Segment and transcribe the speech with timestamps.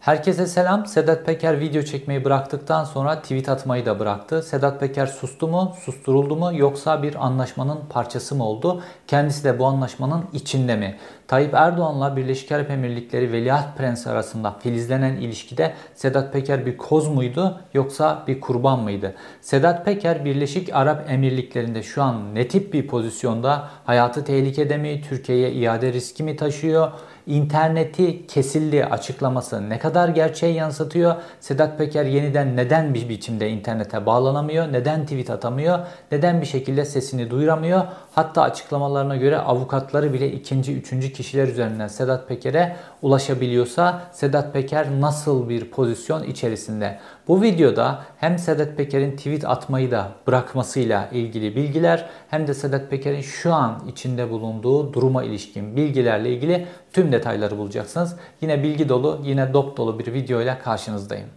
[0.00, 0.86] Herkese selam.
[0.86, 4.42] Sedat Peker video çekmeyi bıraktıktan sonra tweet atmayı da bıraktı.
[4.42, 8.82] Sedat Peker sustu mu, susturuldu mu yoksa bir anlaşmanın parçası mı oldu?
[9.06, 10.96] Kendisi de bu anlaşmanın içinde mi?
[11.28, 17.60] Tayyip Erdoğan'la Birleşik Arap Emirlikleri Veliaht Prensi arasında filizlenen ilişkide Sedat Peker bir koz muydu
[17.74, 19.14] yoksa bir kurban mıydı?
[19.40, 23.68] Sedat Peker Birleşik Arap Emirlikleri'nde şu an ne tip bir pozisyonda?
[23.84, 25.02] Hayatı tehlikede mi?
[25.08, 26.92] Türkiye'ye iade riski mi taşıyor?
[27.30, 31.14] İnterneti kesildi açıklaması ne kadar gerçeği yansıtıyor?
[31.40, 34.72] Sedat Peker yeniden neden bir biçimde internete bağlanamıyor?
[34.72, 35.78] Neden tweet atamıyor?
[36.12, 37.82] Neden bir şekilde sesini duyuramıyor?
[38.14, 45.48] Hatta açıklamalarına göre avukatları bile ikinci, üçüncü kişiler üzerinden Sedat Peker'e ulaşabiliyorsa Sedat Peker nasıl
[45.48, 46.98] bir pozisyon içerisinde?
[47.30, 53.20] Bu videoda hem Sedat Peker'in tweet atmayı da bırakmasıyla ilgili bilgiler hem de Sedat Peker'in
[53.20, 58.16] şu an içinde bulunduğu duruma ilişkin bilgilerle ilgili tüm detayları bulacaksınız.
[58.40, 61.28] Yine bilgi dolu, yine dop dolu bir video ile karşınızdayım.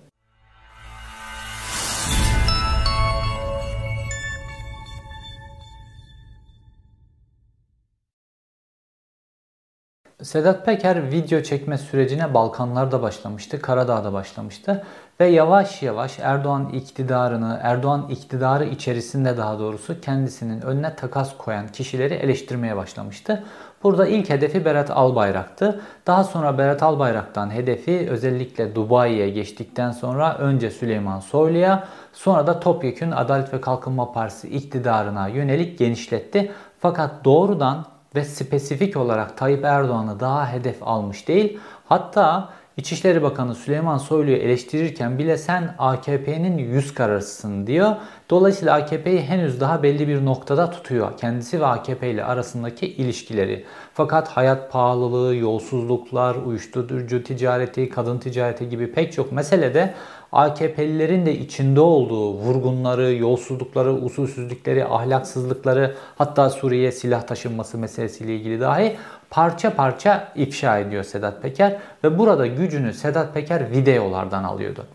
[10.24, 14.84] Sedat Peker video çekme sürecine Balkanlarda başlamıştı, Karadağ'da başlamıştı
[15.20, 22.13] ve yavaş yavaş Erdoğan iktidarını, Erdoğan iktidarı içerisinde daha doğrusu kendisinin önüne takas koyan kişileri
[22.13, 23.43] eleştirmeye başlamıştı.
[23.84, 25.82] Burada ilk hedefi Berat Albayrak'tı.
[26.07, 33.12] Daha sonra Berat Albayrak'tan hedefi özellikle Dubai'ye geçtikten sonra önce Süleyman Soylu'ya sonra da topyekün
[33.12, 36.52] Adalet ve Kalkınma Partisi iktidarına yönelik genişletti.
[36.80, 41.59] Fakat doğrudan ve spesifik olarak Tayyip Erdoğan'ı daha hedef almış değil.
[41.85, 47.95] Hatta İçişleri Bakanı Süleyman Soylu'yu eleştirirken bile sen AKP'nin yüz kararısın diyor.
[48.34, 51.17] Dolayısıyla AKP'yi henüz daha belli bir noktada tutuyor.
[51.17, 53.65] Kendisi ve AKP ile arasındaki ilişkileri.
[53.93, 59.93] Fakat hayat pahalılığı, yolsuzluklar, uyuşturucu ticareti, kadın ticareti gibi pek çok meselede
[60.31, 68.97] AKP'lilerin de içinde olduğu vurgunları, yolsuzlukları, usulsüzlükleri, ahlaksızlıkları hatta Suriye silah taşınması meselesiyle ilgili dahi
[69.29, 74.85] parça parça ifşa ediyor Sedat Peker ve burada gücünü Sedat Peker videolardan alıyordu.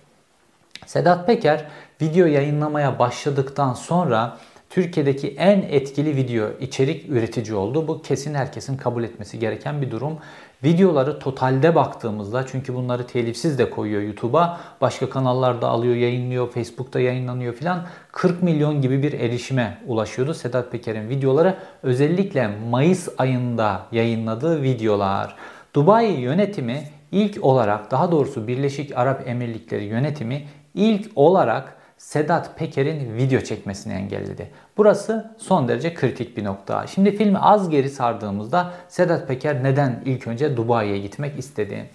[0.86, 1.64] Sedat Peker
[2.02, 4.36] video yayınlamaya başladıktan sonra
[4.70, 7.88] Türkiye'deki en etkili video içerik üretici oldu.
[7.88, 10.18] Bu kesin herkesin kabul etmesi gereken bir durum.
[10.64, 14.60] Videoları totalde baktığımızda çünkü bunları telifsiz de koyuyor YouTube'a.
[14.80, 17.86] Başka kanallarda alıyor, yayınlıyor, Facebook'ta yayınlanıyor filan.
[18.12, 21.56] 40 milyon gibi bir erişime ulaşıyordu Sedat Peker'in videoları.
[21.82, 25.36] Özellikle Mayıs ayında yayınladığı videolar.
[25.74, 26.82] Dubai yönetimi
[27.12, 30.42] ilk olarak daha doğrusu Birleşik Arap Emirlikleri yönetimi
[30.74, 34.50] ilk olarak Sedat Peker'in video çekmesini engelledi.
[34.76, 36.86] Burası son derece kritik bir nokta.
[36.86, 41.90] Şimdi filmi az geri sardığımızda Sedat Peker neden ilk önce Dubai'ye gitmek istedi?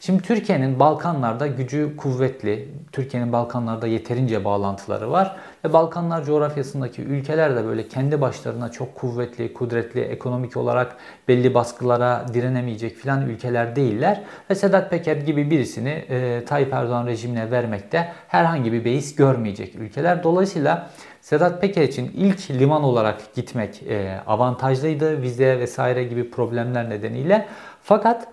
[0.00, 7.64] Şimdi Türkiye'nin Balkanlarda gücü kuvvetli, Türkiye'nin Balkanlarda yeterince bağlantıları var ve Balkanlar coğrafyasındaki ülkeler de
[7.64, 10.96] böyle kendi başlarına çok kuvvetli, kudretli, ekonomik olarak
[11.28, 14.22] belli baskılara direnemeyecek filan ülkeler değiller.
[14.50, 20.22] Ve Sedat Peker gibi birisini e, Tayyip Erdoğan rejimine vermekte herhangi bir beis görmeyecek ülkeler.
[20.22, 20.90] Dolayısıyla
[21.20, 27.46] Sedat Peker için ilk liman olarak gitmek e, avantajlıydı vize vesaire gibi problemler nedeniyle.
[27.82, 28.28] Fakat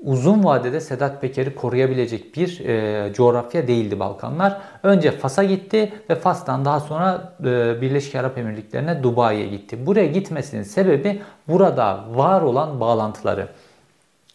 [0.00, 4.60] uzun vadede Sedat Peker'i koruyabilecek bir e, coğrafya değildi Balkanlar.
[4.82, 9.86] Önce Fas'a gitti ve Fas'tan daha sonra e, Birleşik Arap Emirlikleri'ne Dubai'ye gitti.
[9.86, 13.48] Buraya gitmesinin sebebi burada var olan bağlantıları.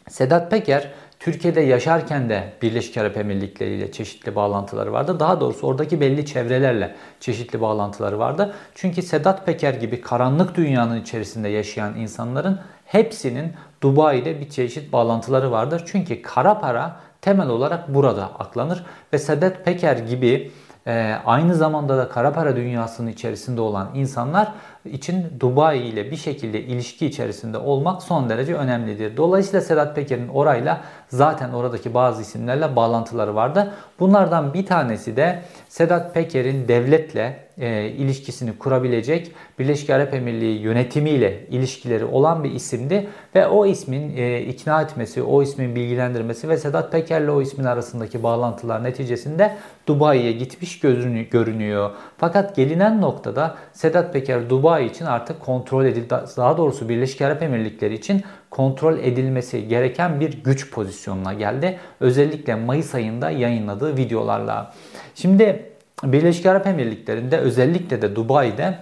[0.10, 0.92] Sedat Peker
[1.24, 5.20] Türkiye'de yaşarken de Birleşik Arap Emirlikleri ile çeşitli bağlantıları vardı.
[5.20, 8.54] Daha doğrusu oradaki belli çevrelerle çeşitli bağlantıları vardı.
[8.76, 13.54] Çünkü Sedat Peker gibi karanlık dünyanın içerisinde yaşayan insanların hepsinin
[13.84, 15.84] Dubai'de bir çeşit bağlantıları vardır.
[15.86, 20.52] Çünkü kara para temel olarak burada aklanır ve Sedat Peker gibi
[20.88, 24.52] e, aynı zamanda da kara para dünyasının içerisinde olan insanlar
[24.86, 29.18] için Dubai ile bir şekilde ilişki içerisinde olmak son derece önemlidir.
[29.18, 33.74] Dolayısıyla Sedat Peker'in orayla zaten oradaki bazı isimlerle bağlantıları vardı.
[34.00, 42.06] Bunlardan bir tanesi de Sedat Peker'in devletle e, ilişkisini kurabilecek Birleşik Arap Emirliği yönetimiyle ilişkileri
[42.06, 47.28] olan bir isimdi ve o ismin e, ikna etmesi, o ismin bilgilendirmesi ve Sedat Peker'le
[47.28, 49.56] o ismin arasındaki bağlantılar neticesinde
[49.88, 51.92] Dubai'ye gitmiş gözünü, görünüyor.
[52.18, 56.16] Fakat gelinen noktada Sedat Peker Dubai için artık kontrol edildi.
[56.38, 61.80] Daha doğrusu Birleşik Arap Emirlikleri için kontrol edilmesi gereken bir güç pozisyonuna geldi.
[62.00, 64.74] Özellikle Mayıs ayında yayınladığı videolarla.
[65.16, 65.70] Şimdi
[66.04, 68.78] Birleşik Arap Emirlikleri'nde özellikle de Dubai'de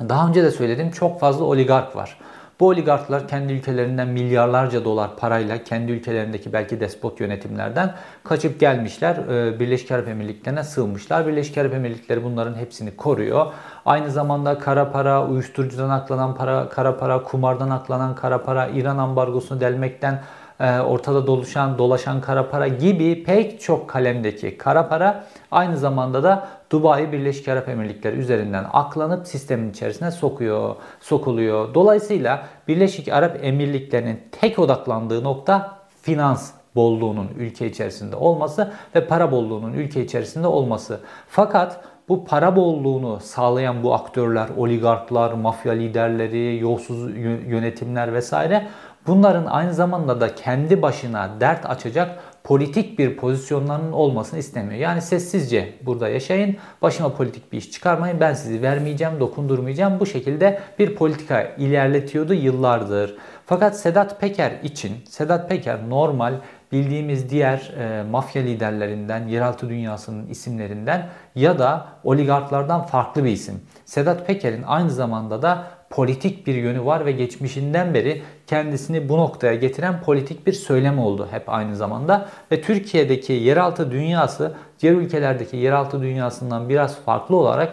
[0.00, 2.18] daha önce de söylediğim çok fazla oligark var.
[2.62, 7.94] Bu oligarklar kendi ülkelerinden milyarlarca dolar parayla kendi ülkelerindeki belki despot yönetimlerden
[8.24, 9.16] kaçıp gelmişler.
[9.16, 11.26] E, Birleşik Arap Emirlikleri'ne sığınmışlar.
[11.26, 13.46] Birleşik Arap Emirlikleri bunların hepsini koruyor.
[13.86, 19.60] Aynı zamanda kara para, uyuşturucudan aklanan para, kara para, kumardan aklanan kara para, İran ambargosunu
[19.60, 20.22] delmekten
[20.62, 27.12] ortada doluşan, dolaşan kara para gibi pek çok kalemdeki kara para aynı zamanda da Dubai
[27.12, 31.74] Birleşik Arap Emirlikleri üzerinden aklanıp sistemin içerisine sokuyor, sokuluyor.
[31.74, 39.72] Dolayısıyla Birleşik Arap Emirlikleri'nin tek odaklandığı nokta finans bolluğunun ülke içerisinde olması ve para bolluğunun
[39.72, 41.00] ülke içerisinde olması.
[41.28, 47.16] Fakat bu para bolluğunu sağlayan bu aktörler, oligarklar, mafya liderleri, yolsuz
[47.46, 48.66] yönetimler vesaire
[49.06, 54.80] bunların aynı zamanda da kendi başına dert açacak politik bir pozisyonlarının olmasını istemiyor.
[54.80, 60.00] Yani sessizce burada yaşayın, başıma politik bir iş çıkarmayın, ben sizi vermeyeceğim, dokundurmayacağım.
[60.00, 63.16] Bu şekilde bir politika ilerletiyordu yıllardır.
[63.46, 66.34] Fakat Sedat Peker için, Sedat Peker normal
[66.72, 73.60] bildiğimiz diğer e, mafya liderlerinden, yeraltı dünyasının isimlerinden ya da oligarklardan farklı bir isim.
[73.84, 79.54] Sedat Peker'in aynı zamanda da politik bir yönü var ve geçmişinden beri kendisini bu noktaya
[79.54, 82.28] getiren politik bir söylem oldu hep aynı zamanda.
[82.52, 87.72] Ve Türkiye'deki yeraltı dünyası diğer ülkelerdeki yeraltı dünyasından biraz farklı olarak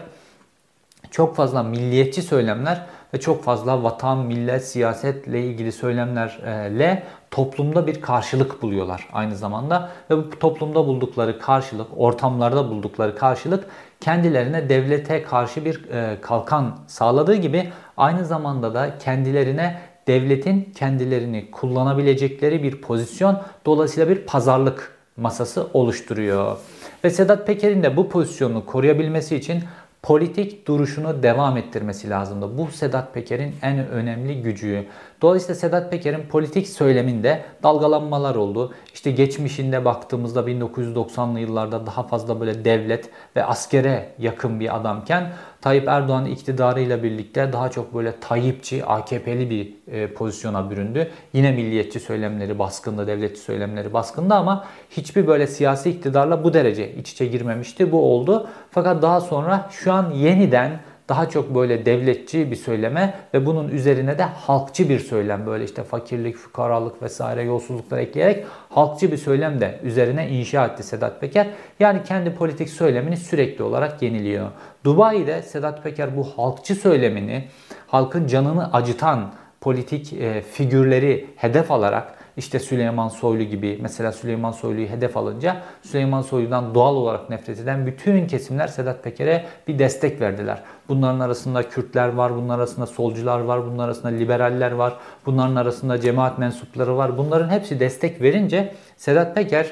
[1.10, 8.62] çok fazla milliyetçi söylemler ve çok fazla vatan, millet, siyasetle ilgili söylemlerle toplumda bir karşılık
[8.62, 9.88] buluyorlar aynı zamanda.
[10.10, 13.66] Ve bu toplumda buldukları karşılık, ortamlarda buldukları karşılık
[14.00, 22.62] kendilerine devlete karşı bir e, kalkan sağladığı gibi aynı zamanda da kendilerine devletin kendilerini kullanabilecekleri
[22.62, 26.56] bir pozisyon dolayısıyla bir pazarlık masası oluşturuyor.
[27.04, 29.62] Ve Sedat Peker'in de bu pozisyonunu koruyabilmesi için
[30.02, 32.58] politik duruşunu devam ettirmesi lazımdı.
[32.58, 34.86] Bu Sedat Peker'in en önemli gücü.
[35.22, 38.74] Dolayısıyla Sedat Peker'in politik söyleminde dalgalanmalar oldu.
[38.94, 45.88] İşte geçmişinde baktığımızda 1990'lı yıllarda daha fazla böyle devlet ve askere yakın bir adamken Tayyip
[45.88, 51.10] Erdoğan iktidarıyla birlikte daha çok böyle Tayyipçi, AKP'li bir e, pozisyona büründü.
[51.32, 57.12] Yine milliyetçi söylemleri baskında, devletçi söylemleri baskında ama hiçbir böyle siyasi iktidarla bu derece iç
[57.12, 57.92] içe girmemişti.
[57.92, 58.48] Bu oldu.
[58.70, 60.80] Fakat daha sonra şu an yeniden
[61.10, 65.82] daha çok böyle devletçi bir söyleme ve bunun üzerine de halkçı bir söylem böyle işte
[65.82, 71.46] fakirlik, fukaralık vesaire yolsuzluklar ekleyerek halkçı bir söylem de üzerine inşa etti Sedat Peker.
[71.80, 74.48] Yani kendi politik söylemini sürekli olarak yeniliyor.
[74.84, 77.44] Dubai'de Sedat Peker bu halkçı söylemini
[77.86, 84.88] halkın canını acıtan politik e, figürleri hedef alarak işte Süleyman Soylu gibi mesela Süleyman Soylu'yu
[84.88, 90.62] hedef alınca Süleyman Soylu'dan doğal olarak nefret eden bütün kesimler Sedat Peker'e bir destek verdiler.
[90.88, 94.96] Bunların arasında Kürtler var, bunların arasında solcular var, bunların arasında liberaller var,
[95.26, 97.18] bunların arasında cemaat mensupları var.
[97.18, 99.66] Bunların hepsi destek verince Sedat Peker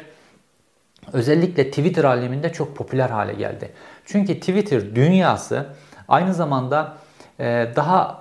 [1.13, 3.71] özellikle Twitter aleminde çok popüler hale geldi.
[4.05, 5.67] Çünkü Twitter dünyası
[6.09, 6.97] aynı zamanda
[7.77, 8.21] daha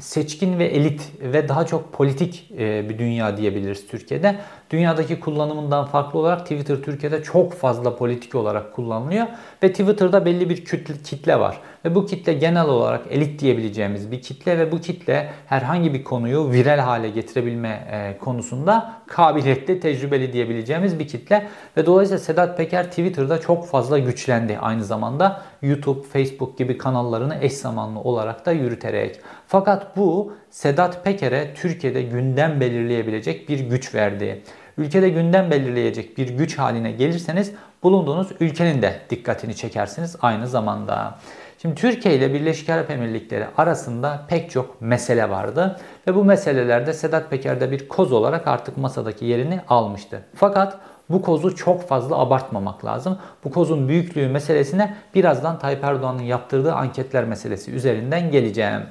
[0.00, 4.36] seçkin ve elit ve daha çok politik e, bir dünya diyebiliriz Türkiye'de.
[4.70, 9.26] Dünyadaki kullanımından farklı olarak Twitter Türkiye'de çok fazla politik olarak kullanılıyor
[9.62, 10.64] ve Twitter'da belli bir
[11.04, 11.60] kitle var.
[11.84, 16.50] Ve bu kitle genel olarak elit diyebileceğimiz bir kitle ve bu kitle herhangi bir konuyu
[16.52, 21.46] viral hale getirebilme e, konusunda kabiliyetli, tecrübeli diyebileceğimiz bir kitle.
[21.76, 27.52] Ve dolayısıyla Sedat Peker Twitter'da çok fazla güçlendi aynı zamanda YouTube, Facebook gibi kanallarını eş
[27.52, 29.20] zamanlı olarak da yürüterek.
[29.46, 34.42] Fakat bu Sedat Peker'e Türkiye'de gündem belirleyebilecek bir güç verdi.
[34.78, 37.52] Ülkede gündem belirleyecek bir güç haline gelirseniz
[37.82, 41.18] bulunduğunuz ülkenin de dikkatini çekersiniz aynı zamanda.
[41.62, 47.30] Şimdi Türkiye ile Birleşik Arap Emirlikleri arasında pek çok mesele vardı ve bu meselelerde Sedat
[47.30, 50.22] Peker de bir koz olarak artık masadaki yerini almıştı.
[50.34, 50.78] Fakat
[51.10, 53.18] bu kozu çok fazla abartmamak lazım.
[53.44, 58.82] Bu kozun büyüklüğü meselesine birazdan Tayyip Erdoğan'ın yaptırdığı anketler meselesi üzerinden geleceğim.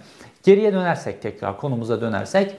[0.43, 2.55] Geriye dönersek tekrar konumuza dönersek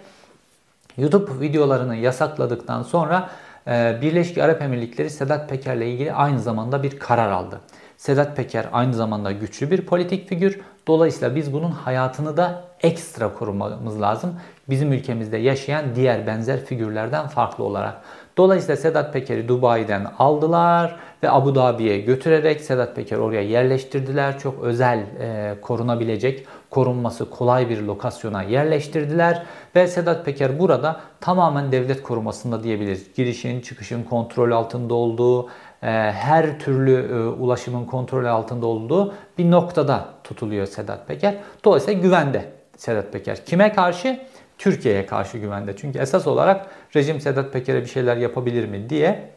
[0.98, 3.30] YouTube videolarını yasakladıktan sonra
[3.66, 7.60] e, Birleşik Arap Emirlikleri Sedat Peker'le ilgili aynı zamanda bir karar aldı.
[8.00, 10.60] Sedat Peker aynı zamanda güçlü bir politik figür.
[10.86, 14.34] Dolayısıyla biz bunun hayatını da ekstra korumamız lazım.
[14.68, 18.00] Bizim ülkemizde yaşayan diğer benzer figürlerden farklı olarak.
[18.36, 24.38] Dolayısıyla Sedat Peker'i Dubai'den aldılar ve Abu Dhabi'ye götürerek Sedat Peker oraya yerleştirdiler.
[24.38, 29.42] Çok özel e, korunabilecek, korunması kolay bir lokasyona yerleştirdiler.
[29.76, 33.06] Ve Sedat Peker burada tamamen devlet korumasında diyebiliriz.
[33.16, 35.48] Girişin, çıkışın kontrol altında olduğu,
[35.88, 41.34] her türlü e, ulaşımın kontrol altında olduğu bir noktada tutuluyor Sedat Peker.
[41.64, 43.44] Dolayısıyla güvende Sedat Peker.
[43.44, 44.20] Kime karşı?
[44.58, 45.76] Türkiye'ye karşı güvende.
[45.76, 49.30] Çünkü esas olarak rejim Sedat Peker'e bir şeyler yapabilir mi diye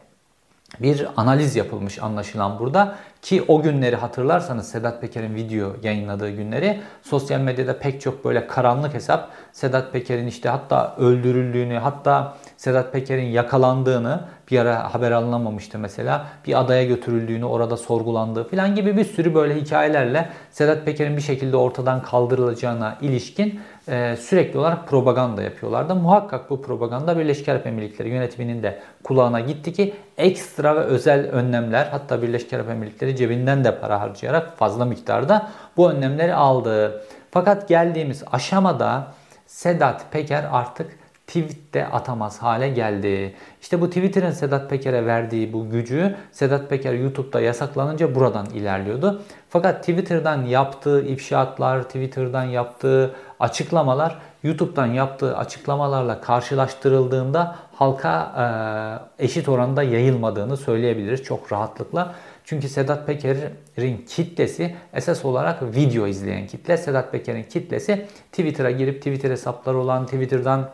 [0.80, 7.40] bir analiz yapılmış anlaşılan burada ki o günleri hatırlarsanız Sedat Peker'in video yayınladığı günleri sosyal
[7.40, 14.20] medyada pek çok böyle karanlık hesap Sedat Peker'in işte hatta öldürüldüğünü hatta Sedat Peker'in yakalandığını
[14.50, 16.26] bir ara haber alınamamıştı mesela.
[16.46, 21.56] Bir adaya götürüldüğünü, orada sorgulandığı falan gibi bir sürü böyle hikayelerle Sedat Peker'in bir şekilde
[21.56, 25.94] ortadan kaldırılacağına ilişkin e, sürekli olarak propaganda yapıyorlardı.
[25.94, 31.88] Muhakkak bu propaganda Birleşik Arap Emirlikleri yönetiminin de kulağına gitti ki ekstra ve özel önlemler
[31.90, 37.04] hatta Birleşik Arap Emirlikleri cebinden de para harcayarak fazla miktarda bu önlemleri aldı.
[37.30, 39.06] Fakat geldiğimiz aşamada
[39.46, 43.34] Sedat Peker artık tweet atamaz hale geldi.
[43.62, 49.22] İşte bu Twitter'ın Sedat Peker'e verdiği bu gücü Sedat Peker YouTube'da yasaklanınca buradan ilerliyordu.
[49.48, 60.56] Fakat Twitter'dan yaptığı ifşaatlar, Twitter'dan yaptığı açıklamalar YouTube'dan yaptığı açıklamalarla karşılaştırıldığında halka eşit oranda yayılmadığını
[60.56, 62.14] söyleyebiliriz çok rahatlıkla.
[62.44, 66.76] Çünkü Sedat Peker'in kitlesi esas olarak video izleyen kitle.
[66.76, 70.70] Sedat Peker'in kitlesi Twitter'a girip Twitter hesapları olan, Twitter'dan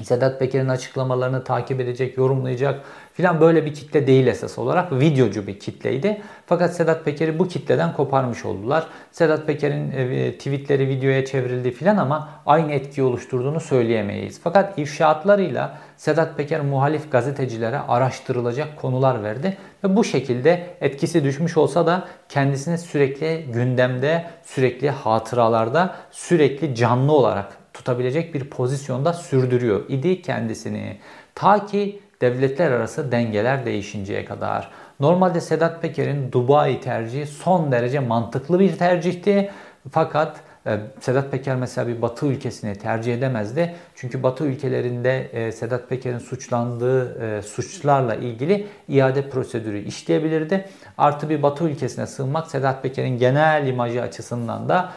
[0.00, 2.80] Sedat Peker'in açıklamalarını takip edecek, yorumlayacak
[3.14, 4.92] filan böyle bir kitle değil esas olarak.
[4.92, 6.22] Videocu bir kitleydi.
[6.46, 8.86] Fakat Sedat Peker'i bu kitleden koparmış oldular.
[9.10, 14.40] Sedat Peker'in e, tweetleri videoya çevrildi filan ama aynı etki oluşturduğunu söyleyemeyiz.
[14.44, 21.86] Fakat ifşaatlarıyla Sedat Peker muhalif gazetecilere araştırılacak konular verdi ve bu şekilde etkisi düşmüş olsa
[21.86, 30.98] da kendisini sürekli gündemde, sürekli hatıralarda, sürekli canlı olarak tutabilecek bir pozisyonda sürdürüyor idi kendisini.
[31.34, 34.70] Ta ki devletler arası dengeler değişinceye kadar.
[35.00, 39.50] Normalde Sedat Peker'in Dubai tercihi son derece mantıklı bir tercihti.
[39.90, 43.74] Fakat e, Sedat Peker mesela bir Batı ülkesini tercih edemezdi.
[43.94, 50.68] Çünkü Batı ülkelerinde e, Sedat Peker'in suçlandığı e, suçlarla ilgili iade prosedürü işleyebilirdi.
[50.98, 54.92] Artı bir Batı ülkesine sığınmak Sedat Peker'in genel imajı açısından da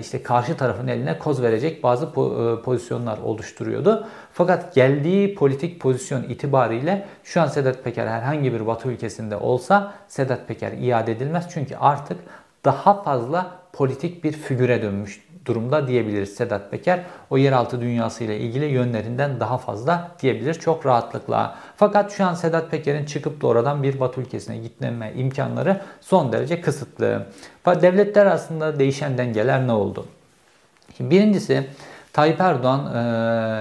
[0.00, 4.06] işte karşı tarafın eline koz verecek bazı e, pozisyonlar oluşturuyordu.
[4.32, 10.48] Fakat geldiği politik pozisyon itibariyle şu an Sedat Peker herhangi bir Batı ülkesinde olsa Sedat
[10.48, 11.46] Peker iade edilmez.
[11.50, 12.18] Çünkü artık
[12.64, 17.00] daha fazla politik bir figüre dönmüş durumda diyebiliriz Sedat Peker.
[17.30, 21.56] O yeraltı dünyası ile ilgili yönlerinden daha fazla diyebilir çok rahatlıkla.
[21.76, 26.60] Fakat şu an Sedat Peker'in çıkıp da oradan bir Batı ülkesine gitmeme imkanları son derece
[26.60, 27.26] kısıtlı.
[27.66, 30.06] Devletler arasında değişen dengeler ne oldu?
[30.96, 31.66] Şimdi birincisi
[32.12, 32.92] Tayyip Erdoğan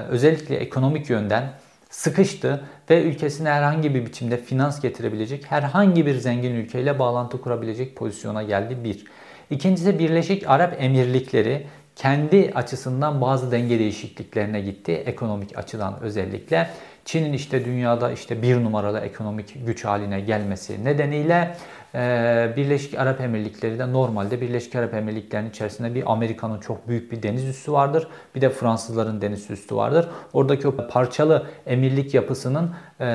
[0.10, 1.50] özellikle ekonomik yönden
[1.90, 8.44] sıkıştı ve ülkesine herhangi bir biçimde finans getirebilecek, herhangi bir zengin ülkeyle bağlantı kurabilecek pozisyona
[8.44, 9.06] geldi bir.
[9.54, 14.92] İkincisi Birleşik Arap Emirlikleri kendi açısından bazı denge değişikliklerine gitti.
[14.92, 16.70] Ekonomik açıdan özellikle.
[17.06, 21.56] Çin'in işte dünyada işte bir numaralı ekonomik güç haline gelmesi nedeniyle
[21.96, 27.24] e, Birleşik Arap Emirlikleri de normalde Birleşik Arap Emirlikleri'nin içerisinde bir Amerika'nın çok büyük bir
[27.24, 28.08] deniz üssü vardır.
[28.36, 30.08] Bir de Fransızların deniz üssü vardır.
[30.34, 33.06] Oradaki o parçalı emirlik yapısının e,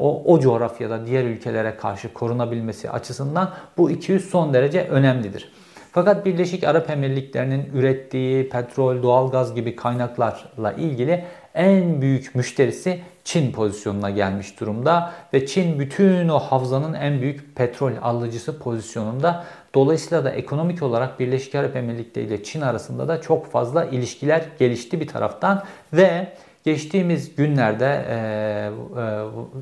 [0.00, 5.52] o, o coğrafyada diğer ülkelere karşı korunabilmesi açısından bu iki üs son derece önemlidir.
[5.92, 14.10] Fakat Birleşik Arap Emirlikleri'nin ürettiği petrol, doğalgaz gibi kaynaklarla ilgili en büyük müşterisi Çin pozisyonuna
[14.10, 19.44] gelmiş durumda ve Çin bütün o havzanın en büyük petrol alıcısı pozisyonunda.
[19.74, 25.00] Dolayısıyla da ekonomik olarak Birleşik Arap Emirlikleri ile Çin arasında da çok fazla ilişkiler gelişti
[25.00, 26.32] bir taraftan ve
[26.64, 28.04] geçtiğimiz günlerde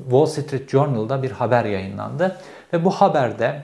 [0.03, 2.37] Wall Street Journal'da bir haber yayınlandı
[2.73, 3.61] ve bu haberde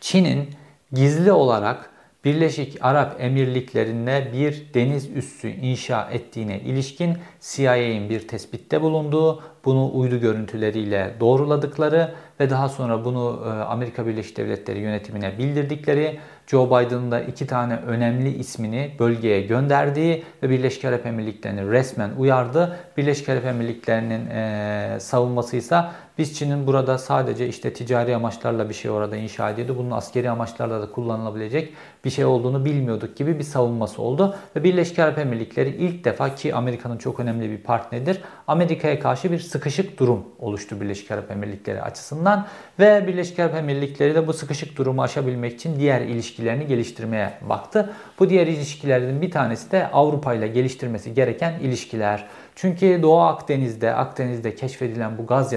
[0.00, 0.50] Çin'in
[0.92, 1.90] gizli olarak
[2.24, 10.20] Birleşik Arap Emirlikleri'nde bir deniz üssü inşa ettiğine ilişkin CIA'in bir tespitte bulunduğu, bunu uydu
[10.20, 17.20] görüntüleriyle doğruladıkları ve daha sonra bunu e, Amerika Birleşik Devletleri yönetimine bildirdikleri, Joe Biden'ın da
[17.20, 22.78] iki tane önemli ismini bölgeye gönderdiği ve Birleşik Arap Emirlikleri'ni resmen uyardı.
[22.96, 25.76] Birleşik Arap Emirlikleri'nin e, savunması ise
[26.18, 29.76] biz Çin'in burada sadece işte ticari amaçlarla bir şey orada inşa ediyordu.
[29.78, 31.72] Bunun askeri amaçlarla da kullanılabilecek
[32.04, 34.36] bir şey olduğunu bilmiyorduk gibi bir savunması oldu.
[34.56, 38.20] Ve Birleşik Arap Emirlikleri ilk defa ki Amerika'nın çok önemli bir partneridir.
[38.46, 42.46] Amerika'ya karşı bir sıkışık durum oluştu Birleşik Arap Emirlikleri açısından.
[42.78, 47.92] Ve Birleşik Arap Emirlikleri de bu sıkışık durumu aşabilmek için diğer ilişkilerini geliştirmeye baktı.
[48.18, 52.26] Bu diğer ilişkilerden bir tanesi de Avrupa ile geliştirmesi gereken ilişkiler.
[52.54, 55.52] Çünkü Doğu Akdeniz'de, Akdeniz'de keşfedilen bu gaz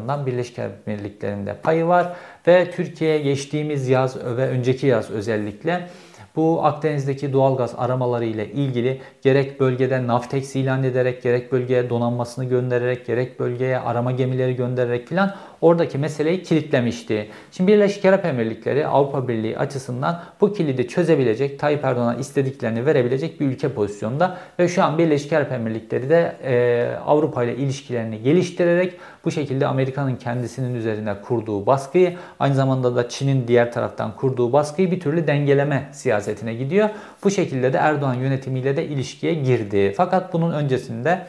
[0.00, 2.16] yataklarından Birleşik Arap Emirlikleri'nde payı var.
[2.46, 5.88] Ve Türkiye geçtiğimiz yaz ve önceki yaz özellikle
[6.36, 13.06] Bu Akdeniz'deki doğalgaz aramaları ile ilgili gerek bölgede Navtex ilan ederek, gerek bölgeye donanmasını göndererek,
[13.06, 17.30] gerek bölgeye arama gemileri göndererek filan oradaki meseleyi kilitlemişti.
[17.52, 23.46] Şimdi Birleşik Arap Emirlikleri Avrupa Birliği açısından bu kilidi çözebilecek, Tayyip Erdoğan'a istediklerini verebilecek bir
[23.46, 29.30] ülke pozisyonda ve şu an Birleşik Arap Emirlikleri de e, Avrupa ile ilişkilerini geliştirerek bu
[29.30, 35.00] şekilde Amerika'nın kendisinin üzerine kurduğu baskıyı aynı zamanda da Çin'in diğer taraftan kurduğu baskıyı bir
[35.00, 36.88] türlü dengeleme siyasetine gidiyor.
[37.24, 39.92] Bu şekilde de Erdoğan yönetimiyle de ilişkiye girdi.
[39.96, 41.26] Fakat bunun öncesinde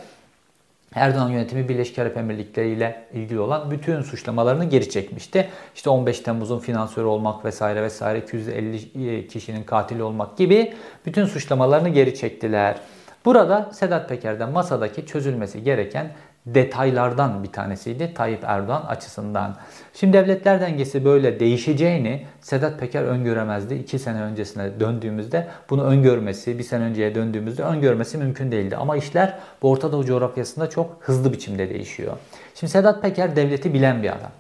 [0.96, 5.50] Erdoğan yönetimi Birleşik Arap Emirlikleri ile ilgili olan bütün suçlamalarını geri çekmişti.
[5.76, 10.74] İşte 15 Temmuz'un finansörü olmak vesaire vesaire 250 kişinin katili olmak gibi
[11.06, 12.78] bütün suçlamalarını geri çektiler.
[13.26, 16.12] Burada Sedat Peker'den masadaki çözülmesi gereken
[16.46, 19.56] detaylardan bir tanesiydi Tayyip Erdoğan açısından.
[19.94, 23.74] Şimdi devletler dengesi böyle değişeceğini Sedat Peker öngöremezdi.
[23.74, 28.76] İki sene öncesine döndüğümüzde bunu öngörmesi, bir sene önceye döndüğümüzde öngörmesi mümkün değildi.
[28.76, 32.18] Ama işler bu Orta Doğu coğrafyasında çok hızlı biçimde değişiyor.
[32.56, 34.32] Şimdi Sedat Peker devleti bilen bir adam.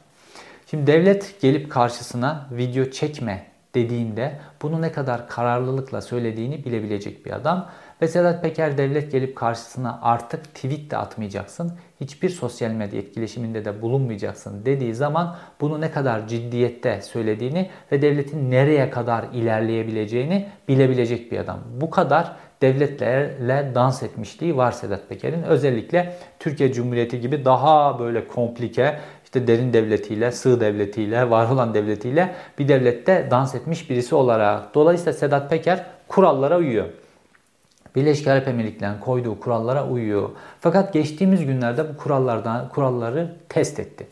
[0.70, 7.70] Şimdi devlet gelip karşısına video çekme dediğinde bunu ne kadar kararlılıkla söylediğini bilebilecek bir adam.
[8.01, 13.81] Ve Sedat Peker devlet gelip karşısına artık tweet de atmayacaksın, hiçbir sosyal medya etkileşiminde de
[13.81, 21.38] bulunmayacaksın dediği zaman bunu ne kadar ciddiyette söylediğini ve devletin nereye kadar ilerleyebileceğini bilebilecek bir
[21.38, 21.60] adam.
[21.81, 22.31] Bu kadar
[22.62, 25.43] devletlerle dans etmişliği var Sedat Peker'in.
[25.43, 32.36] Özellikle Türkiye Cumhuriyeti gibi daha böyle komplike, işte derin devletiyle, sığ devletiyle, var olan devletiyle
[32.60, 34.75] bir devlette dans etmiş birisi olarak.
[34.75, 36.86] Dolayısıyla Sedat Peker kurallara uyuyor.
[37.96, 40.30] Birleşik Arap Emirlikleri'nin koyduğu kurallara uyuyor.
[40.60, 44.08] Fakat geçtiğimiz günlerde bu kurallardan kuralları test etti.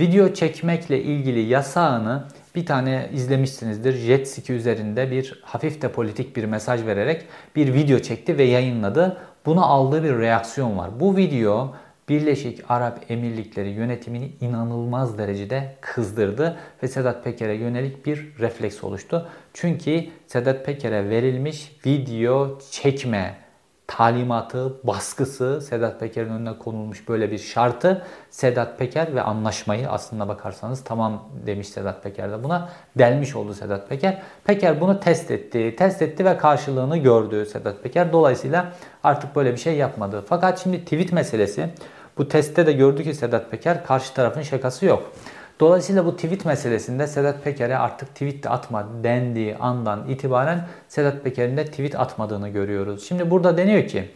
[0.00, 3.92] Video çekmekle ilgili yasağını bir tane izlemişsinizdir.
[3.92, 7.24] Jet ski üzerinde bir hafif de politik bir mesaj vererek
[7.56, 9.16] bir video çekti ve yayınladı.
[9.46, 10.90] Buna aldığı bir reaksiyon var.
[11.00, 11.74] Bu video
[12.08, 19.28] Birleşik Arap Emirlikleri yönetimini inanılmaz derecede kızdırdı ve Sedat Peker'e yönelik bir refleks oluştu.
[19.54, 23.46] Çünkü Sedat Peker'e verilmiş video çekme
[23.86, 30.84] talimatı, baskısı Sedat Peker'in önüne konulmuş böyle bir şartı Sedat Peker ve anlaşmayı aslında bakarsanız
[30.84, 34.22] tamam demiş Sedat Peker de buna delmiş oldu Sedat Peker.
[34.44, 35.76] Peker bunu test etti.
[35.78, 38.12] Test etti ve karşılığını gördü Sedat Peker.
[38.12, 38.72] Dolayısıyla
[39.04, 40.24] artık böyle bir şey yapmadı.
[40.28, 41.70] Fakat şimdi tweet meselesi
[42.18, 45.12] bu testte de gördü ki Sedat Peker karşı tarafın şakası yok.
[45.60, 51.56] Dolayısıyla bu tweet meselesinde Sedat Peker'e artık tweet de atma dendiği andan itibaren Sedat Peker'in
[51.56, 53.08] de tweet atmadığını görüyoruz.
[53.08, 54.10] Şimdi burada deniyor ki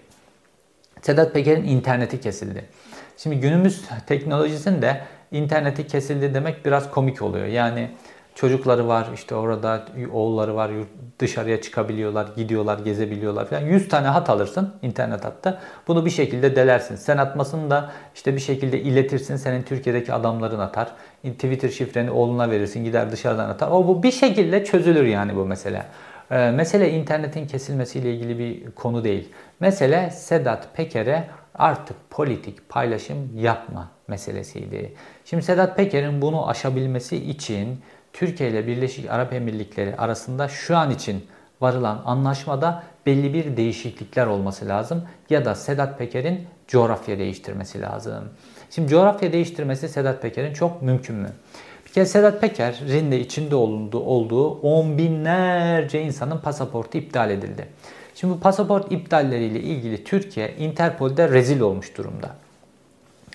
[1.02, 2.64] Sedat Peker'in interneti kesildi.
[3.16, 5.00] Şimdi günümüz teknolojisinde
[5.32, 7.46] interneti kesildi demek biraz komik oluyor.
[7.46, 7.90] Yani
[8.40, 10.70] Çocukları var işte orada oğulları var
[11.18, 13.60] dışarıya çıkabiliyorlar, gidiyorlar, gezebiliyorlar falan.
[13.60, 15.60] 100 tane hat alırsın internet hatta.
[15.88, 16.96] Bunu bir şekilde delersin.
[16.96, 19.36] Sen atmasını da işte bir şekilde iletirsin.
[19.36, 20.88] Senin Türkiye'deki adamların atar.
[21.22, 23.70] Twitter şifreni oğluna verirsin gider dışarıdan atar.
[23.70, 25.86] O bu bir şekilde çözülür yani bu mesele.
[26.30, 29.28] Ee, mesele internetin kesilmesiyle ilgili bir konu değil.
[29.60, 34.94] Mesele Sedat Peker'e artık politik paylaşım yapma meselesiydi.
[35.24, 37.80] Şimdi Sedat Peker'in bunu aşabilmesi için
[38.12, 41.24] Türkiye ile Birleşik Arap Emirlikleri arasında şu an için
[41.60, 48.24] varılan anlaşmada belli bir değişiklikler olması lazım ya da Sedat Peker'in coğrafya değiştirmesi lazım.
[48.70, 51.30] Şimdi coğrafya değiştirmesi Sedat Peker'in çok mümkün mü?
[51.86, 57.68] Bir kere Sedat Peker'in de içinde olduğu, olduğu on binlerce insanın pasaportu iptal edildi.
[58.14, 62.30] Şimdi bu pasaport iptalleriyle ilgili Türkiye Interpol'de rezil olmuş durumda.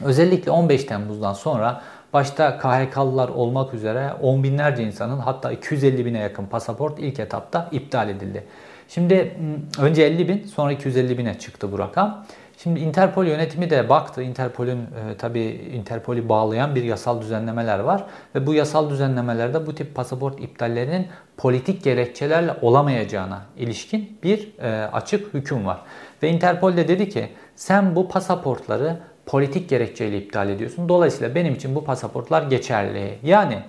[0.03, 1.81] Özellikle 15 Temmuz'dan sonra
[2.15, 8.09] başta KHK'lılar olmak üzere on binlerce insanın hatta 250 bine yakın pasaport ilk etapta iptal
[8.09, 8.43] edildi.
[8.87, 9.37] Şimdi
[9.79, 12.25] önce 50 bin sonra 250 bine çıktı bu rakam.
[12.57, 14.21] Şimdi Interpol yönetimi de baktı.
[14.21, 15.41] Interpol'ün e, tabi
[15.73, 18.03] Interpol'ü bağlayan bir yasal düzenlemeler var
[18.35, 25.33] ve bu yasal düzenlemelerde bu tip pasaport iptallerinin politik gerekçelerle olamayacağına ilişkin bir e, açık
[25.33, 25.77] hüküm var.
[26.23, 30.89] Ve Interpol de dedi ki sen bu pasaportları politik gerekçeyle iptal ediyorsun.
[30.89, 33.19] Dolayısıyla benim için bu pasaportlar geçerli.
[33.23, 33.59] Yani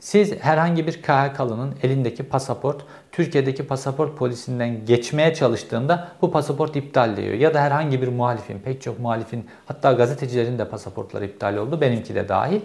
[0.00, 7.34] siz herhangi bir KHK'lının elindeki pasaport Türkiye'deki pasaport polisinden geçmeye çalıştığında bu pasaport iptal diyor.
[7.34, 11.80] Ya da herhangi bir muhalifin, pek çok muhalifin hatta gazetecilerin de pasaportları iptal oldu.
[11.80, 12.60] Benimki de dahil.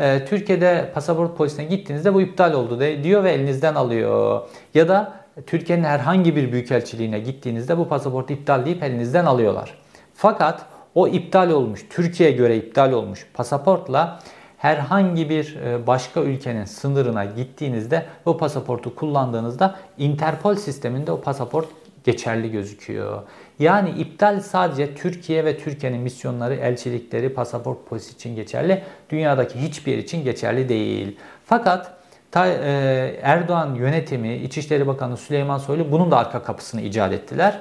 [0.00, 4.40] Ee, Türkiye'de pasaport polisine gittiğinizde bu iptal oldu de, diyor ve elinizden alıyor.
[4.74, 5.12] Ya da
[5.46, 9.74] Türkiye'nin herhangi bir büyükelçiliğine gittiğinizde bu pasaport iptal deyip elinizden alıyorlar.
[10.14, 14.20] Fakat o iptal olmuş, Türkiye'ye göre iptal olmuş pasaportla
[14.58, 21.68] herhangi bir e, başka ülkenin sınırına gittiğinizde o pasaportu kullandığınızda Interpol sisteminde o pasaport
[22.04, 23.22] geçerli gözüküyor.
[23.58, 28.82] Yani iptal sadece Türkiye ve Türkiye'nin misyonları, elçilikleri, pasaport polisi için geçerli.
[29.10, 31.16] Dünyadaki hiçbir yer için geçerli değil.
[31.44, 31.92] Fakat
[32.36, 37.58] e, Erdoğan yönetimi, İçişleri Bakanı Süleyman Soylu bunun da arka kapısını icat ettiler.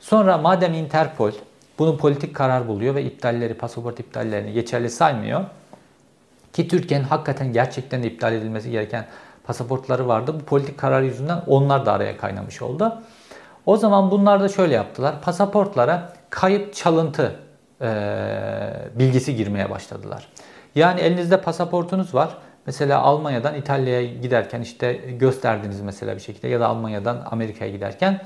[0.00, 1.32] Sonra madem Interpol
[1.78, 5.44] bunu politik karar buluyor ve iptalleri, pasaport iptallerini geçerli saymıyor.
[6.52, 9.06] Ki Türkiye'nin hakikaten gerçekten de iptal edilmesi gereken
[9.44, 10.34] pasaportları vardı.
[10.40, 13.02] Bu politik karar yüzünden onlar da araya kaynamış oldu.
[13.66, 15.14] O zaman bunlar da şöyle yaptılar.
[15.22, 17.36] Pasaportlara kayıp çalıntı
[17.80, 17.88] e,
[18.94, 20.28] bilgisi girmeye başladılar.
[20.74, 22.36] Yani elinizde pasaportunuz var.
[22.66, 28.20] Mesela Almanya'dan İtalya'ya giderken işte gösterdiniz mesela bir şekilde ya da Almanya'dan Amerika'ya giderken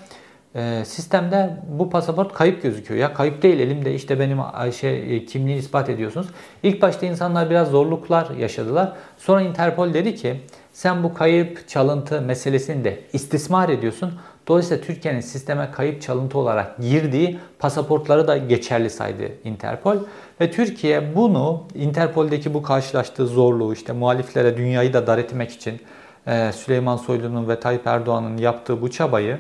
[0.55, 3.01] e, sistemde bu pasaport kayıp gözüküyor.
[3.01, 4.39] Ya kayıp değil elimde işte benim
[4.73, 6.27] şey e, kimliği ispat ediyorsunuz.
[6.63, 8.93] İlk başta insanlar biraz zorluklar yaşadılar.
[9.19, 10.41] Sonra Interpol dedi ki
[10.73, 14.13] sen bu kayıp çalıntı meselesini de istismar ediyorsun.
[14.49, 19.97] Dolayısıyla Türkiye'nin sisteme kayıp çalıntı olarak girdiği pasaportları da geçerli saydı Interpol.
[20.41, 25.81] Ve Türkiye bunu Interpol'deki bu karşılaştığı zorluğu işte muhaliflere dünyayı da dar etmek için
[26.27, 29.39] e, Süleyman Soylu'nun ve Tayyip Erdoğan'ın yaptığı bu çabayı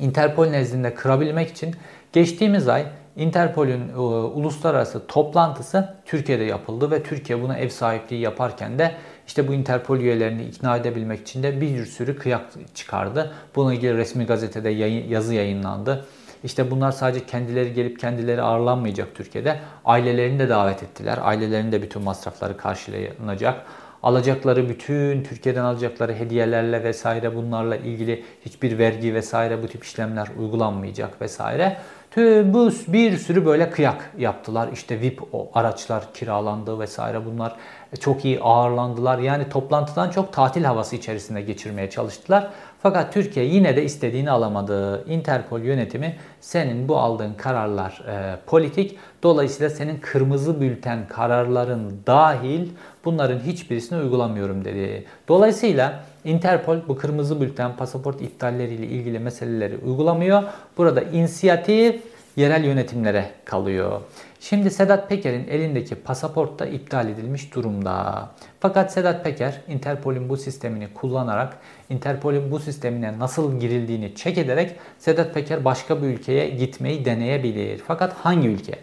[0.00, 1.74] Interpol nezdinde kırabilmek için
[2.12, 2.86] geçtiğimiz ay
[3.16, 8.94] Interpol'ün e, uluslararası toplantısı Türkiye'de yapıldı ve Türkiye buna ev sahipliği yaparken de
[9.26, 13.32] işte bu Interpol üyelerini ikna edebilmek için de bir sürü kıyak çıkardı.
[13.56, 14.70] Bununla ilgili resmi gazetede
[15.08, 16.06] yazı yayınlandı.
[16.44, 19.60] İşte bunlar sadece kendileri gelip kendileri ağırlanmayacak Türkiye'de.
[19.84, 21.18] Ailelerini de davet ettiler.
[21.22, 23.64] Ailelerin de bütün masrafları karşılanacak.
[24.02, 31.22] Alacakları bütün Türkiye'den alacakları hediyelerle vesaire bunlarla ilgili hiçbir vergi vesaire bu tip işlemler uygulanmayacak
[31.22, 31.76] vesaire.
[32.10, 34.68] Tüm bu bir sürü böyle kıyak yaptılar.
[34.72, 37.56] İşte VIP o araçlar kiralandı vesaire bunlar
[38.00, 39.18] çok iyi ağırlandılar.
[39.18, 42.50] Yani toplantıdan çok tatil havası içerisinde geçirmeye çalıştılar.
[42.82, 45.04] Fakat Türkiye yine de istediğini alamadı.
[45.08, 48.98] Interpol yönetimi senin bu aldığın kararlar e, politik.
[49.22, 52.68] Dolayısıyla senin kırmızı bülten kararların dahil
[53.04, 55.04] bunların hiçbirisini uygulamıyorum dedi.
[55.28, 60.42] Dolayısıyla Interpol bu kırmızı bülten pasaport iptalleriyle ilgili meseleleri uygulamıyor.
[60.76, 62.02] Burada inisiyatif
[62.36, 64.00] yerel yönetimlere kalıyor.
[64.40, 68.28] Şimdi Sedat Peker'in elindeki pasaport da iptal edilmiş durumda.
[68.60, 71.56] Fakat Sedat Peker Interpol'ün bu sistemini kullanarak
[71.90, 77.82] Interpol'ün bu sistemine nasıl girildiğini çek ederek Sedat Peker başka bir ülkeye gitmeyi deneyebilir.
[77.86, 78.78] Fakat hangi ülke?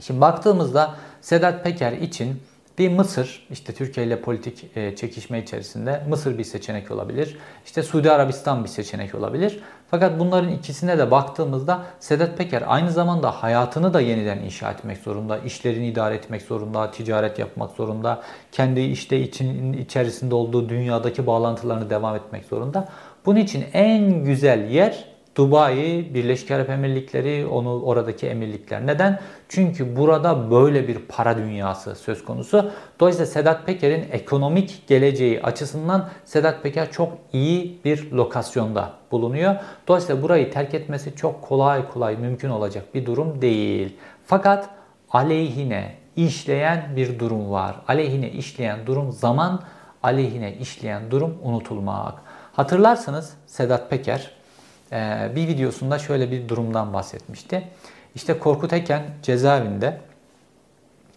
[0.00, 2.42] Şimdi baktığımızda Sedat Peker için
[2.78, 7.38] bir Mısır, işte Türkiye ile politik e, çekişme içerisinde Mısır bir seçenek olabilir.
[7.66, 9.60] İşte Suudi Arabistan bir seçenek olabilir.
[9.90, 15.38] Fakat bunların ikisine de baktığımızda Sedat Peker aynı zamanda hayatını da yeniden inşa etmek zorunda,
[15.38, 22.16] işlerini idare etmek zorunda, ticaret yapmak zorunda, kendi işte için içerisinde olduğu dünyadaki bağlantılarını devam
[22.16, 22.88] etmek zorunda.
[23.26, 28.86] Bunun için en güzel yer Dubai, Birleşik Arap Emirlikleri, onu oradaki emirlikler.
[28.86, 29.20] Neden?
[29.48, 32.70] Çünkü burada böyle bir para dünyası söz konusu.
[33.00, 39.56] Dolayısıyla Sedat Peker'in ekonomik geleceği açısından Sedat Peker çok iyi bir lokasyonda bulunuyor.
[39.88, 43.96] Dolayısıyla burayı terk etmesi çok kolay kolay mümkün olacak bir durum değil.
[44.26, 44.68] Fakat
[45.10, 47.76] aleyhine işleyen bir durum var.
[47.88, 49.62] Aleyhine işleyen durum zaman,
[50.02, 52.14] aleyhine işleyen durum unutulmak.
[52.52, 54.37] Hatırlarsanız Sedat Peker
[55.36, 57.68] bir videosunda şöyle bir durumdan bahsetmişti.
[58.14, 60.00] İşte Korkut Eken cezaevinde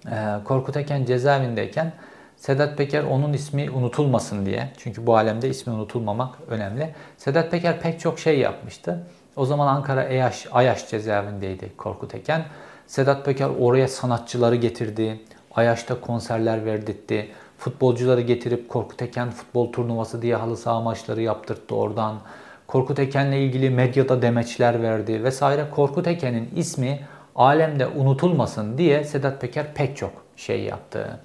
[0.05, 1.93] e, Korkut Eken cezaevindeyken
[2.35, 6.95] Sedat Peker onun ismi unutulmasın diye çünkü bu alemde ismi unutulmamak önemli.
[7.17, 9.07] Sedat Peker pek çok şey yapmıştı.
[9.35, 12.45] O zaman Ankara Ayaş, Ayaş cezaevindeydi Korkut Eken.
[12.87, 15.19] Sedat Peker oraya sanatçıları getirdi.
[15.55, 17.31] Ayaş'ta konserler verdirtti.
[17.57, 22.19] Futbolcuları getirip Korkut Eken futbol turnuvası diye halı saha maçları yaptırttı oradan.
[22.71, 25.65] Korkut Eken'le ilgili medyada demeçler verdi vesaire.
[25.71, 26.99] Korkut Eken'in ismi
[27.35, 31.19] alemde unutulmasın diye Sedat Peker pek çok şey yaptı.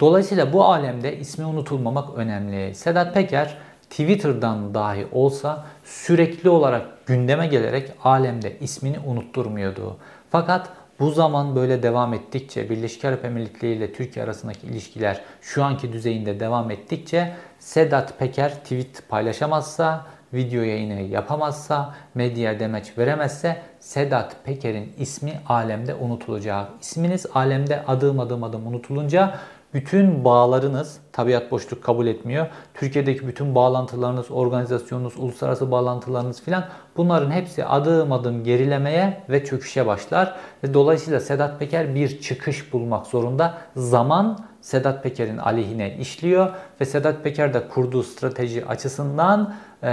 [0.00, 2.74] Dolayısıyla bu alemde ismi unutulmamak önemli.
[2.74, 3.56] Sedat Peker
[3.90, 9.96] Twitter'dan dahi olsa sürekli olarak gündeme gelerek alemde ismini unutturmuyordu.
[10.30, 10.68] Fakat
[11.00, 16.40] bu zaman böyle devam ettikçe, Birleşik Arap Emirlikleri ile Türkiye arasındaki ilişkiler şu anki düzeyinde
[16.40, 25.32] devam ettikçe Sedat Peker tweet paylaşamazsa video yayını yapamazsa, medya demeç veremezse Sedat Peker'in ismi
[25.48, 26.68] alemde unutulacak.
[26.80, 29.38] İsminiz alemde adım adım adım unutulunca
[29.74, 32.46] bütün bağlarınız, tabiat boşluk kabul etmiyor.
[32.74, 36.64] Türkiye'deki bütün bağlantılarınız, organizasyonunuz, uluslararası bağlantılarınız filan
[36.96, 40.36] bunların hepsi adım adım gerilemeye ve çöküşe başlar.
[40.64, 43.54] Ve dolayısıyla Sedat Peker bir çıkış bulmak zorunda.
[43.76, 49.88] Zaman Sedat Peker'in aleyhine işliyor ve Sedat Peker de kurduğu strateji açısından e,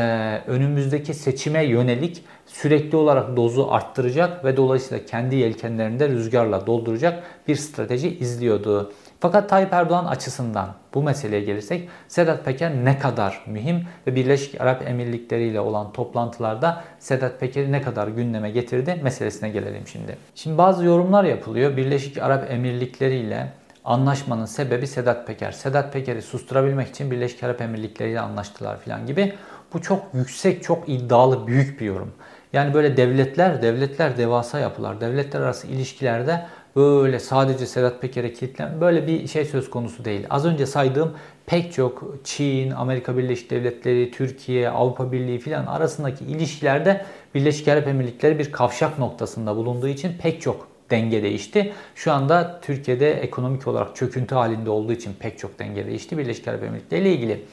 [0.47, 7.55] önümüzdeki seçime yönelik sürekli olarak dozu arttıracak ve dolayısıyla kendi yelkenlerini de rüzgarla dolduracak bir
[7.55, 8.91] strateji izliyordu.
[9.19, 14.87] Fakat Tayyip Erdoğan açısından bu meseleye gelirsek Sedat Peker ne kadar mühim ve Birleşik Arap
[14.87, 20.17] Emirlikleri ile olan toplantılarda Sedat Peker'i ne kadar gündeme getirdi meselesine gelelim şimdi.
[20.35, 21.77] Şimdi bazı yorumlar yapılıyor.
[21.77, 23.51] Birleşik Arap Emirlikleri ile
[23.85, 25.51] anlaşmanın sebebi Sedat Peker.
[25.51, 29.33] Sedat Peker'i susturabilmek için Birleşik Arap Emirlikleri ile anlaştılar falan gibi.
[29.73, 32.11] Bu çok yüksek, çok iddialı, büyük bir yorum.
[32.53, 35.01] Yani böyle devletler, devletler devasa yapılar.
[35.01, 40.25] Devletler arası ilişkilerde böyle sadece Sedat Peker'e kilitlen böyle bir şey söz konusu değil.
[40.29, 41.11] Az önce saydığım
[41.45, 48.39] pek çok Çin, Amerika Birleşik Devletleri, Türkiye, Avrupa Birliği filan arasındaki ilişkilerde Birleşik Arap Emirlikleri
[48.39, 51.73] bir kavşak noktasında bulunduğu için pek çok denge değişti.
[51.95, 56.63] Şu anda Türkiye'de ekonomik olarak çöküntü halinde olduğu için pek çok denge değişti Birleşik Arap
[56.63, 57.45] Emirlikleri ile ilgili.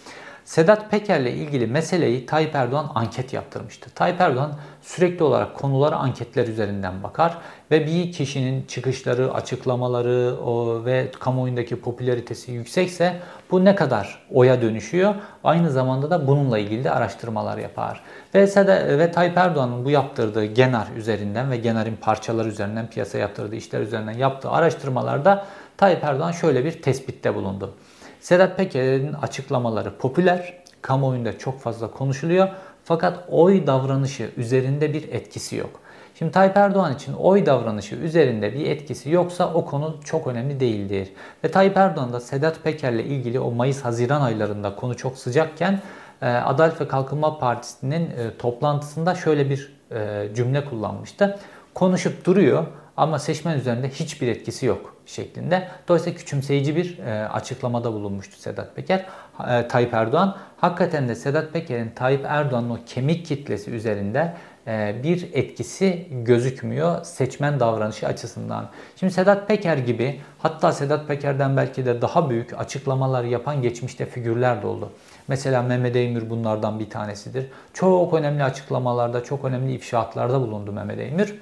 [0.44, 3.90] Sedat Peker'le ilgili meseleyi Tayyip Erdoğan anket yaptırmıştı.
[3.90, 4.52] Tayyip Erdoğan
[4.82, 7.38] sürekli olarak konulara anketler üzerinden bakar
[7.70, 10.36] ve bir kişinin çıkışları, açıklamaları
[10.84, 15.14] ve kamuoyundaki popülaritesi yüksekse bu ne kadar oya dönüşüyor?
[15.44, 18.00] Aynı zamanda da bununla ilgili de araştırmalar yapar.
[18.34, 23.56] Ve, Seda, ve Tayyip Erdoğan'ın bu yaptırdığı Genar üzerinden ve Genar'ın parçalar üzerinden piyasa yaptırdığı
[23.56, 27.74] işler üzerinden yaptığı araştırmalarda Tayyip Erdoğan şöyle bir tespitte bulundu.
[28.22, 32.48] Sedat Peker'in açıklamaları popüler, kamuoyunda çok fazla konuşuluyor
[32.84, 35.80] fakat oy davranışı üzerinde bir etkisi yok.
[36.14, 41.08] Şimdi Tayyip Erdoğan için oy davranışı üzerinde bir etkisi yoksa o konu çok önemli değildir.
[41.44, 45.80] Ve Tayyip Erdoğan da Sedat Peker'le ilgili o Mayıs-Haziran aylarında konu çok sıcakken
[46.22, 51.38] e, Adalet ve Kalkınma Partisi'nin e, toplantısında şöyle bir e, cümle kullanmıştı.
[51.74, 55.68] Konuşup duruyor ama seçmen üzerinde hiçbir etkisi yok şeklinde.
[55.88, 59.06] Dolayısıyla küçümseyici bir e, açıklamada bulunmuştu Sedat Peker.
[59.48, 60.36] E, Tayyip Erdoğan.
[60.56, 64.34] Hakikaten de Sedat Peker'in Tayyip Erdoğan'ın o kemik kitlesi üzerinde
[64.66, 68.68] e, bir etkisi gözükmüyor seçmen davranışı açısından.
[68.96, 74.62] Şimdi Sedat Peker gibi hatta Sedat Peker'den belki de daha büyük açıklamalar yapan geçmişte figürler
[74.62, 74.90] de oldu.
[75.28, 77.46] Mesela Mehmet Eymür bunlardan bir tanesidir.
[77.72, 81.34] Çok önemli açıklamalarda, çok önemli ifşaatlarda bulundu Mehmet Eymür.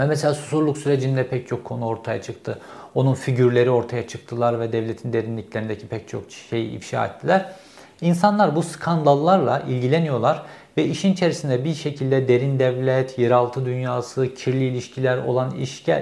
[0.00, 2.58] Ve mesela susurluk sürecinde pek çok konu ortaya çıktı.
[2.94, 7.52] Onun figürleri ortaya çıktılar ve devletin derinliklerindeki pek çok şeyi ifşa ettiler.
[8.00, 10.42] İnsanlar bu skandallarla ilgileniyorlar
[10.76, 15.54] ve işin içerisinde bir şekilde derin devlet, yeraltı dünyası, kirli ilişkiler olan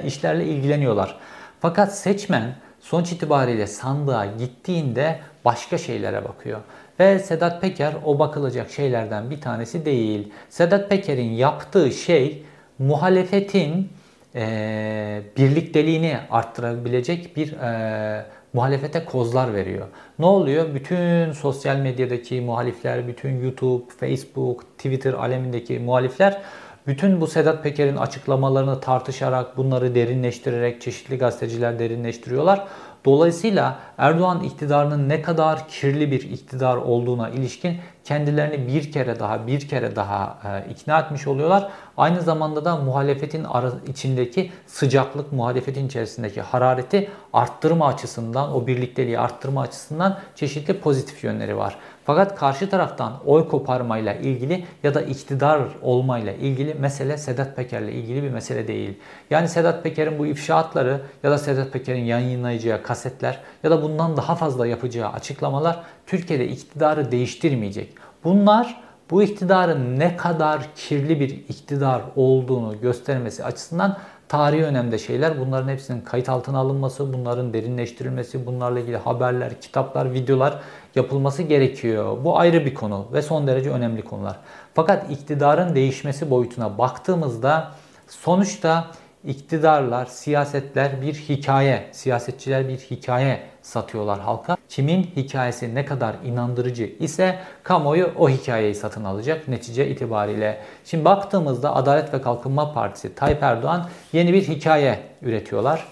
[0.06, 1.16] işlerle ilgileniyorlar.
[1.60, 6.60] Fakat seçmen sonuç itibariyle sandığa gittiğinde başka şeylere bakıyor.
[7.00, 10.32] Ve Sedat Peker o bakılacak şeylerden bir tanesi değil.
[10.48, 12.42] Sedat Peker'in yaptığı şey
[12.78, 13.88] muhalefetin
[14.34, 19.86] e, birlikteliğini arttırabilecek bir e, muhalefete kozlar veriyor.
[20.18, 20.74] Ne oluyor?
[20.74, 26.42] Bütün sosyal medyadaki muhalifler, bütün YouTube, Facebook, Twitter alemindeki muhalifler
[26.88, 32.64] bütün bu Sedat Peker'in açıklamalarını tartışarak, bunları derinleştirerek çeşitli gazeteciler derinleştiriyorlar.
[33.04, 37.76] Dolayısıyla Erdoğan iktidarının ne kadar kirli bir iktidar olduğuna ilişkin
[38.08, 41.68] kendilerini bir kere daha bir kere daha e, ikna etmiş oluyorlar.
[41.96, 43.46] Aynı zamanda da muhalefetin
[43.86, 51.76] içindeki sıcaklık, muhalefetin içerisindeki harareti arttırma açısından, o birlikteliği arttırma açısından çeşitli pozitif yönleri var.
[52.08, 58.22] Fakat karşı taraftan oy koparmayla ilgili ya da iktidar olmayla ilgili mesele Sedat Peker'le ilgili
[58.22, 58.98] bir mesele değil.
[59.30, 64.34] Yani Sedat Peker'in bu ifşaatları ya da Sedat Peker'in yayınlayacağı kasetler ya da bundan daha
[64.34, 67.94] fazla yapacağı açıklamalar Türkiye'de iktidarı değiştirmeyecek.
[68.24, 75.40] Bunlar bu iktidarın ne kadar kirli bir iktidar olduğunu göstermesi açısından tarihi önemde şeyler.
[75.40, 80.58] Bunların hepsinin kayıt altına alınması, bunların derinleştirilmesi, bunlarla ilgili haberler, kitaplar, videolar
[80.98, 82.24] yapılması gerekiyor.
[82.24, 84.36] Bu ayrı bir konu ve son derece önemli konular.
[84.74, 87.72] Fakat iktidarın değişmesi boyutuna baktığımızda
[88.08, 88.86] sonuçta
[89.24, 94.56] iktidarlar, siyasetler bir hikaye, siyasetçiler bir hikaye satıyorlar halka.
[94.68, 100.60] Kimin hikayesi ne kadar inandırıcı ise kamuoyu o hikayeyi satın alacak netice itibariyle.
[100.84, 105.86] Şimdi baktığımızda Adalet ve Kalkınma Partisi Tayyip Erdoğan yeni bir hikaye üretiyorlar.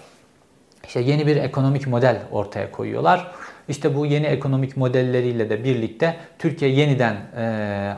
[0.87, 3.31] İşte yeni bir ekonomik model ortaya koyuyorlar.
[3.69, 7.43] İşte bu yeni ekonomik modelleriyle de birlikte Türkiye yeniden e,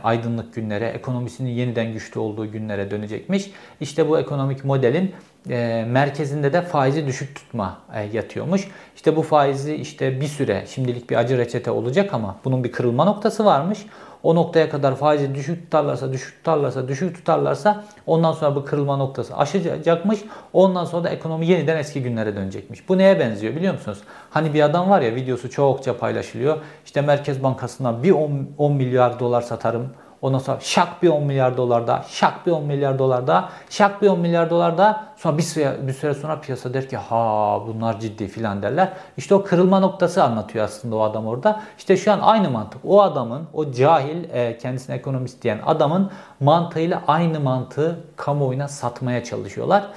[0.04, 3.52] aydınlık günlere, ekonomisinin yeniden güçlü olduğu günlere dönecekmiş.
[3.82, 5.12] İşte bu ekonomik modelin
[5.50, 8.68] e, merkezinde de faizi düşük tutma e, yatıyormuş.
[8.96, 13.06] İşte bu faizi işte bir süre şimdilik bir acı reçete olacak ama bunun bir kırılma
[13.06, 13.80] noktası varmış.
[14.24, 19.38] O noktaya kadar faizi düşük tutarlarsa, düşük tutarlarsa, düşük tutarlarsa ondan sonra bu kırılma noktası
[19.38, 20.20] aşacakmış.
[20.54, 22.90] Ondan sonra da ekonomi yeniden eski günlere dönecekmiş.
[22.90, 24.00] Bu neye benziyor biliyor musunuz?
[24.30, 26.58] Hani bir adam var ya videosu çokça paylaşılıyor.
[26.86, 29.90] İşte Merkez Bankası'na bir 10, 10 milyar dolar satarım.
[30.22, 34.02] Ondan sonra şak bir 10 milyar dolar daha, şak bir 10 milyar dolar daha, şak
[34.02, 35.08] bir 10 milyar dolar daha.
[35.18, 38.94] Sonra bir süre, bir süre sonra piyasa der ki ha bunlar ciddi filan derler.
[39.18, 41.62] İşte o kırılma noktası anlatıyor aslında o adam orada.
[41.78, 42.82] İşte şu an aynı mantık.
[42.86, 49.88] O adamın, o cahil e, kendisine ekonomist diyen adamın mantığıyla aynı mantığı kamuoyuna satmaya çalışıyorlar.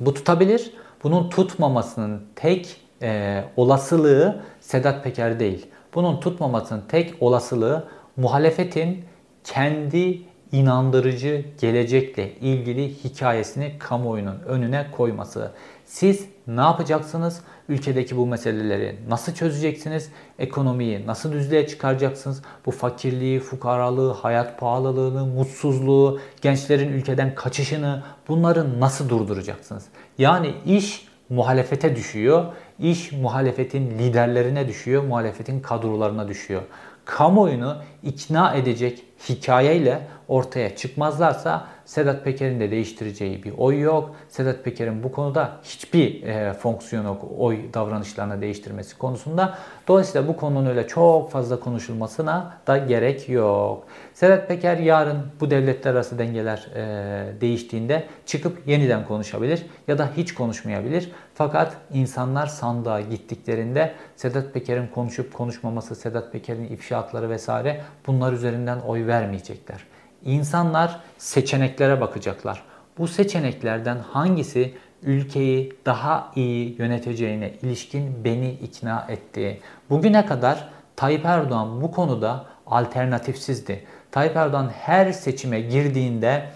[0.00, 0.72] Bu tutabilir.
[1.02, 5.66] Bunun tutmamasının tek e, olasılığı Sedat Peker değil.
[5.94, 9.04] Bunun tutmamasının tek olasılığı muhalefetin
[9.44, 15.50] kendi inandırıcı gelecekle ilgili hikayesini kamuoyunun önüne koyması.
[15.84, 17.40] Siz ne yapacaksınız?
[17.68, 20.10] Ülkedeki bu meseleleri nasıl çözeceksiniz?
[20.38, 22.42] Ekonomiyi nasıl düzlüğe çıkaracaksınız?
[22.66, 29.84] Bu fakirliği, fukaralığı, hayat pahalılığını, mutsuzluğu, gençlerin ülkeden kaçışını bunları nasıl durduracaksınız?
[30.18, 32.44] Yani iş muhalefete düşüyor.
[32.78, 36.62] İş muhalefetin liderlerine düşüyor, muhalefetin kadrolarına düşüyor
[37.04, 44.14] kamuoyunu ikna edecek hikayeyle ortaya çıkmazlarsa Sedat Peker'in de değiştireceği bir oy yok.
[44.28, 49.58] Sedat Peker'in bu konuda hiçbir e, fonksiyon yok oy davranışlarını değiştirmesi konusunda.
[49.88, 53.86] Dolayısıyla bu konunun öyle çok fazla konuşulmasına da gerek yok.
[54.14, 60.34] Sedat Peker yarın bu devletler arası dengeler e, değiştiğinde çıkıp yeniden konuşabilir ya da hiç
[60.34, 61.12] konuşmayabilir.
[61.34, 69.06] Fakat insanlar sandığa gittiklerinde Sedat Peker'in konuşup konuşmaması, Sedat Peker'in ifşaatları vesaire bunlar üzerinden oy
[69.06, 69.84] vermeyecekler.
[70.24, 72.62] İnsanlar seçeneklere bakacaklar.
[72.98, 79.60] Bu seçeneklerden hangisi ülkeyi daha iyi yöneteceğine ilişkin beni ikna etti?
[79.90, 83.84] Bugüne kadar Tayyip Erdoğan bu konuda alternatifsizdi.
[84.10, 86.46] Tayyip Erdoğan her seçime girdiğinde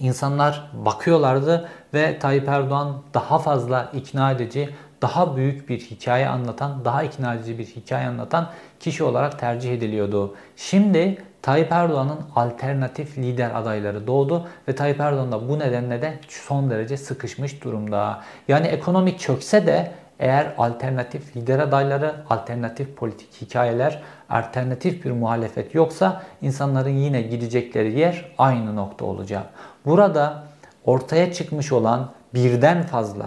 [0.00, 7.02] insanlar bakıyorlardı ve Tayyip Erdoğan daha fazla ikna edici, daha büyük bir hikaye anlatan, daha
[7.02, 10.34] ikna edici bir hikaye anlatan kişi olarak tercih ediliyordu.
[10.56, 16.70] Şimdi Tayyip Erdoğan'ın alternatif lider adayları doğdu ve Tayyip Erdoğan da bu nedenle de son
[16.70, 18.20] derece sıkışmış durumda.
[18.48, 26.22] Yani ekonomik çökse de eğer alternatif lider adayları, alternatif politik hikayeler, alternatif bir muhalefet yoksa
[26.42, 29.46] insanların yine gidecekleri yer aynı nokta olacak.
[29.86, 30.44] Burada
[30.84, 33.26] ortaya çıkmış olan birden fazla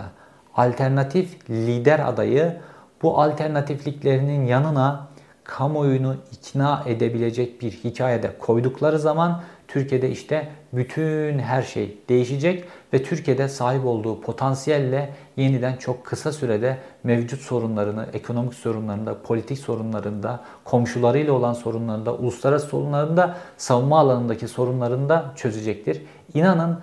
[0.55, 2.57] alternatif lider adayı
[3.01, 5.07] bu alternatifliklerinin yanına
[5.47, 13.49] kamuoyunu ikna edebilecek bir hikayede koydukları zaman Türkiye'de işte bütün her şey değişecek ve Türkiye'de
[13.49, 21.53] sahip olduğu potansiyelle yeniden çok kısa sürede mevcut sorunlarını, ekonomik sorunlarında, politik sorunlarında, komşularıyla olan
[21.53, 26.01] sorunlarında, uluslararası sorunlarında, savunma alanındaki sorunlarında çözecektir.
[26.33, 26.79] İnanın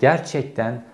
[0.00, 0.84] gerçekten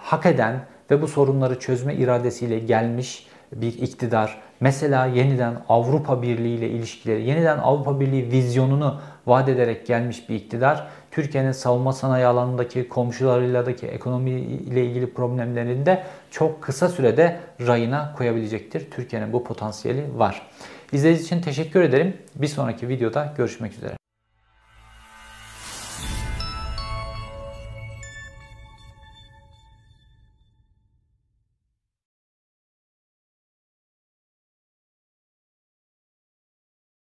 [0.00, 6.68] hak eden ve bu sorunları çözme iradesiyle gelmiş bir iktidar mesela yeniden Avrupa Birliği ile
[6.68, 13.66] ilişkileri, yeniden Avrupa Birliği vizyonunu vaat ederek gelmiş bir iktidar Türkiye'nin savunma sanayi alanındaki komşularıyla
[13.66, 18.90] daki ekonomi ile ilgili problemlerinde çok kısa sürede rayına koyabilecektir.
[18.90, 20.42] Türkiye'nin bu potansiyeli var.
[20.92, 22.16] İzlediğiniz için teşekkür ederim.
[22.34, 24.05] Bir sonraki videoda görüşmek üzere.